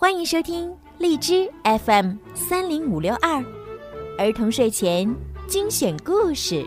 [0.00, 3.44] 欢迎收听荔枝 FM 三零五六二
[4.16, 5.12] 儿童睡前
[5.48, 6.64] 精选故事。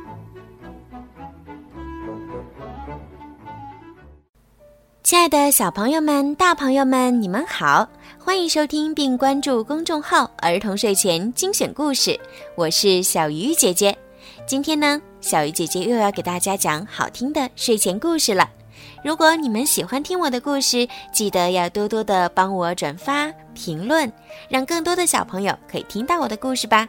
[5.02, 7.88] 亲爱的小朋友们、大朋友们，你们好！
[8.20, 12.20] 欢迎收听并关注公众号“儿童睡前精选故事”，
[12.56, 13.98] 我是小鱼姐姐。
[14.46, 18.50] 今天呢，小鱼姐姐又要给大家讲好听的睡前故事了。
[19.04, 24.12] 如果你们喜欢听我的故事，记得要多多的帮我转发、评论，
[24.48, 26.88] 让更多的小朋友可以听到我的故事吧。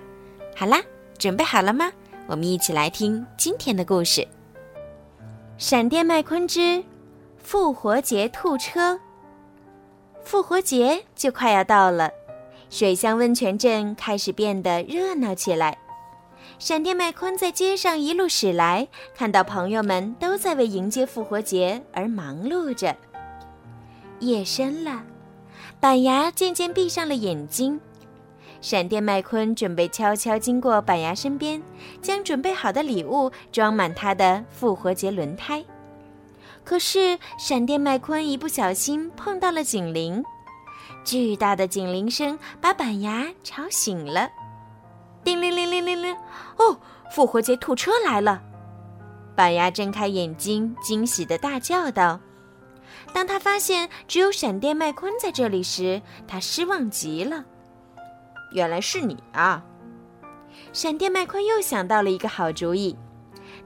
[0.55, 0.81] 好啦，
[1.19, 1.91] 准备好了吗？
[2.27, 4.21] 我们一起来听今天的故事
[5.59, 6.83] 《闪电麦昆之
[7.43, 8.95] 复活节兔车》。
[10.25, 12.11] 复活节就快要到了，
[12.71, 15.77] 水乡温泉镇开始变得热闹起来。
[16.63, 22.95] 闪电麦昆在街上一路驶来，看到朋友们都在为迎接复活节而忙碌着。
[24.21, 25.03] 夜深了，
[25.81, 27.81] 板牙渐渐闭上了眼睛。
[28.61, 31.61] 闪电麦昆准备悄悄经过板牙身边，
[32.01, 35.65] 将准备好的礼物装满他的复活节轮胎。
[36.63, 40.23] 可是，闪电麦昆一不小心碰到了警铃，
[41.03, 44.31] 巨大的警铃声把板牙吵醒了。
[45.25, 46.17] 叮铃铃铃铃铃！
[46.57, 46.77] 哦，
[47.13, 48.43] 复活节兔车来了！
[49.37, 52.21] 板牙睁开眼睛，惊喜的大叫道。
[53.13, 57.45] 当他发现只有闪电麦昆在这里时，他失望极了。
[58.53, 59.65] 原来是你啊！
[60.73, 62.97] 闪电麦昆又想到了一个好主意，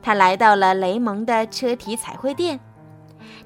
[0.03, 2.61] 他来到了雷蒙的车体彩绘店，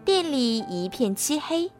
[0.04, 1.70] 店里一片漆黑。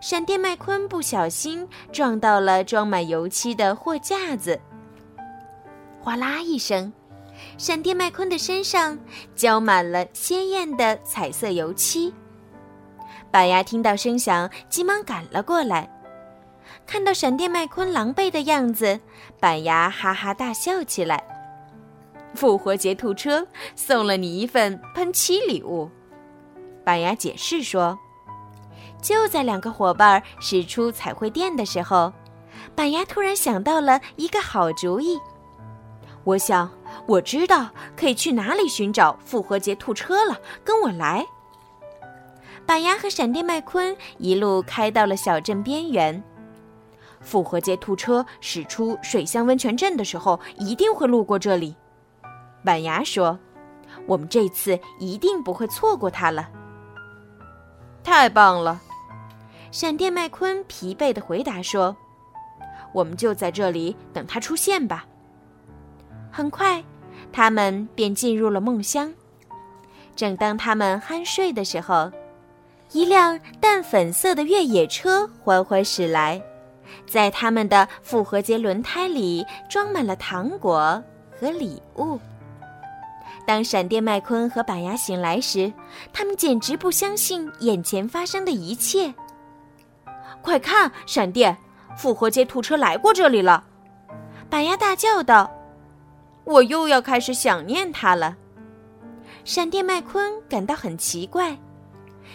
[0.00, 4.60] 闪电麦昆不小心撞到了装满油漆的货架子。
[6.04, 6.92] 哗啦一声，
[7.56, 8.98] 闪电麦昆的身上
[9.34, 12.12] 浇满了鲜艳的彩色油漆。
[13.30, 15.90] 板牙听到声响，急忙赶了过来。
[16.86, 19.00] 看到闪电麦昆狼狈的样子，
[19.40, 21.24] 板牙哈哈大笑起来。
[22.34, 25.90] 复活节兔车送了你一份喷漆礼物，
[26.84, 27.98] 板牙解释说。
[29.00, 32.12] 就在两个伙伴驶出彩绘店的时候，
[32.74, 35.18] 板牙突然想到了一个好主意。
[36.24, 36.70] 我想，
[37.06, 40.40] 我知道可以去哪里寻找复活节兔车了。
[40.64, 41.24] 跟我来。
[42.66, 46.22] 板牙和闪电麦昆一路开到了小镇边缘。
[47.20, 51.76] 复活节兔车驶出水乡温泉镇的时候，一定会路过这里。
[52.64, 53.38] 板牙说
[54.06, 56.48] ：“我们这次一定不会错过它了。”
[58.02, 58.80] 太棒了！
[59.70, 61.94] 闪电麦昆疲惫的回答说
[62.92, 65.04] ：“我们就在这里等它出现吧。”
[66.36, 66.82] 很快，
[67.32, 69.14] 他们便进入了梦乡。
[70.16, 72.10] 正当他们酣睡的时候，
[72.90, 76.42] 一辆淡粉色的越野车缓缓驶来，
[77.06, 81.00] 在他们的复活节轮胎里装满了糖果
[81.38, 82.18] 和礼物。
[83.46, 85.72] 当闪电麦昆和板牙醒来时，
[86.12, 89.14] 他们简直不相信眼前发生的一切。
[90.42, 91.56] 快看，闪电！
[91.96, 93.62] 复活节兔车来过这里了！
[94.50, 95.48] 板牙大叫道。
[96.44, 98.36] 我又要开始想念他了。
[99.44, 101.56] 闪电麦昆感到很奇怪，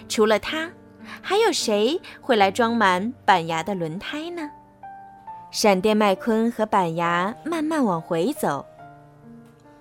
[0.08, 0.70] 除了他，
[1.22, 4.50] 还有谁会来装满板牙的轮胎呢？
[5.52, 8.66] 闪电麦昆和板牙慢慢往回走。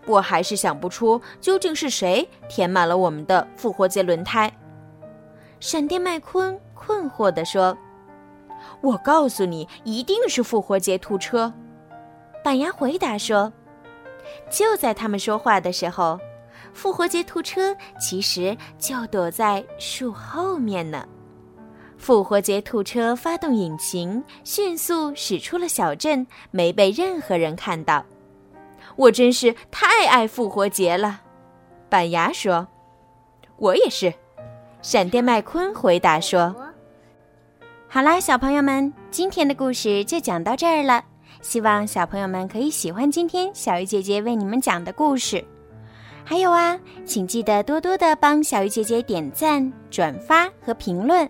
[0.07, 4.51] 我还是想不出究竟是谁填满了我们的复活节轮胎。
[5.61, 7.77] 闪电麦昆困惑地说
[8.81, 11.53] ：“我告诉你，一定是复活节兔车。”
[12.43, 13.53] 板牙回答说。
[14.51, 16.19] 就在他们说话的时候，
[16.73, 21.07] 复活节兔车其实就躲在树后面呢。
[21.97, 28.05] 复活节兔车发动引擎，迅速驶出了小镇，没被任何人看到。
[28.95, 31.21] 我真是太爱复活节了，
[31.89, 32.69] 板牙说。
[33.57, 34.15] 我也是，
[34.83, 36.55] 闪电麦昆回答说。
[37.89, 41.05] 好啦，小朋友们，今天的故事就讲到这儿了。
[41.41, 45.45] 希望小朋友们可以喜欢今天小鱼姐姐为你们讲的故事。
[46.25, 51.29] 还有啊，请记得多多的帮小鱼姐姐点赞、转发和评论，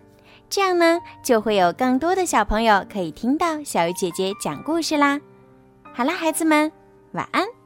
[0.51, 5.21] 这样呢就会有更多的小朋友可以听到小鱼姐姐讲故事啦。
[5.93, 6.71] 好啦，孩子们，
[7.13, 7.58] 晚安。